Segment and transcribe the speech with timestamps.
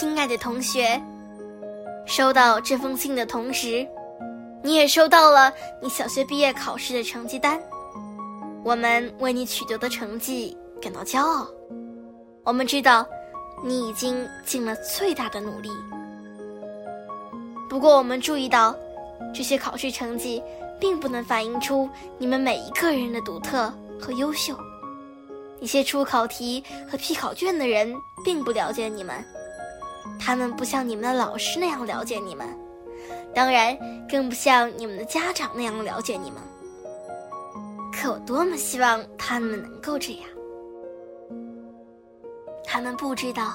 [0.00, 1.02] 亲爱的同学，
[2.06, 3.84] 收到这封信的同时，
[4.62, 7.60] 你也收到了你小学毕业考试的成绩单。
[8.62, 11.48] 我们为你取得的成绩感到骄傲。
[12.44, 13.04] 我们知道，
[13.64, 15.68] 你已经尽了最大的努力。
[17.68, 18.72] 不过，我们注意到，
[19.34, 20.40] 这些考试成绩
[20.78, 23.68] 并不能反映出你们每一个人的独特
[24.00, 24.56] 和优秀。
[25.58, 27.92] 一些出考题和批考卷的人
[28.24, 29.24] 并不了解你们，
[30.18, 32.46] 他们不像你们的老师那样了解你们，
[33.34, 33.76] 当然
[34.10, 36.40] 更不像你们的家长那样了解你们。
[37.92, 40.22] 可我多么希望他们能够这样！
[42.64, 43.54] 他们不知道，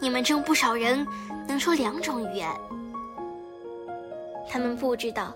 [0.00, 1.06] 你们中不少人
[1.48, 2.48] 能说两种语言。
[4.48, 5.34] 他们不知道，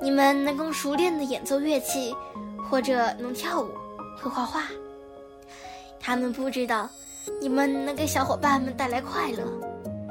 [0.00, 2.16] 你们能够熟练的演奏乐器，
[2.68, 3.68] 或者能跳舞、
[4.20, 4.62] 会画画。
[6.00, 6.88] 他们不知道，
[7.40, 9.44] 你们能给小伙伴们带来快乐，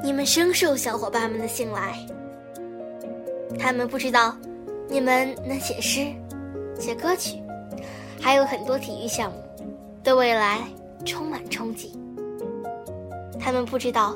[0.02, 1.98] 你们深受小伙伴们的信赖。
[3.58, 4.36] 他们不知道，
[4.88, 6.06] 你们能写诗、
[6.78, 7.42] 写歌曲，
[8.20, 9.38] 还有很多体育项目，
[10.02, 10.60] 对未来
[11.04, 11.90] 充满憧憬。
[13.40, 14.14] 他们不知道，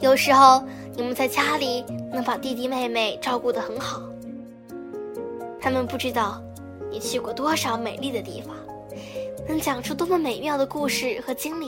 [0.00, 0.62] 有时候
[0.94, 4.02] 你们在家里能把弟弟妹妹照顾得很好。
[5.60, 6.42] 他们不知道，
[6.90, 8.54] 你去过多少美丽的地方。
[9.46, 11.66] 能讲出多么美妙的故事和经历，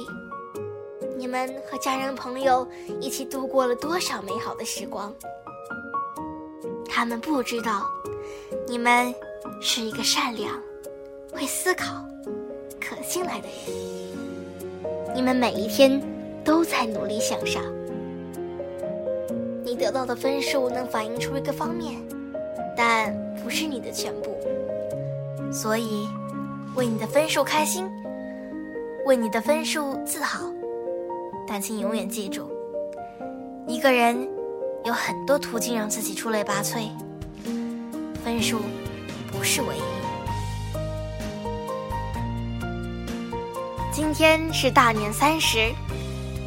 [1.26, 2.64] 你们和家人朋友
[3.00, 5.12] 一起度过了多少美好的时光。
[6.88, 7.84] 他们不知道，
[8.68, 9.12] 你们
[9.60, 10.52] 是一个善良、
[11.32, 11.96] 会思考、
[12.80, 15.16] 可信赖的人。
[15.16, 16.00] 你们每一天
[16.44, 17.60] 都在努力向上。
[19.64, 22.00] 你得到的分数能反映出一个方面，
[22.76, 24.38] 但不是你的全部，
[25.52, 26.06] 所以。
[26.76, 27.90] 为你的分数开心，
[29.06, 30.44] 为你的分数自豪，
[31.56, 32.50] 但请永远记住，
[33.66, 34.28] 一个人
[34.84, 36.90] 有很多途径让自己出类拔萃，
[38.22, 38.60] 分数
[39.32, 39.80] 不是唯一。
[43.90, 45.72] 今天是大年三十，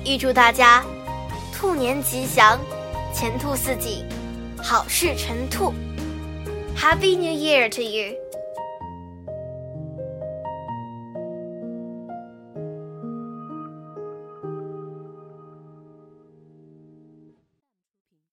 [0.06, 0.86] 预祝大家
[1.58, 2.60] 兔年吉祥，
[3.12, 4.06] 前兔似锦，
[4.62, 5.74] 好事成兔
[6.78, 8.14] ，Happy New Year to you！